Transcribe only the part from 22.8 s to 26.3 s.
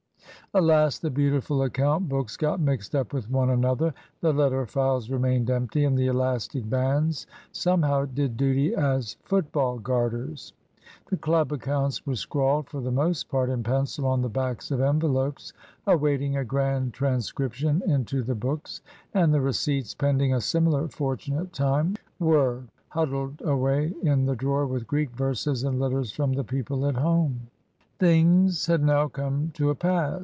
huddled away in the drawer with Greek verses and letters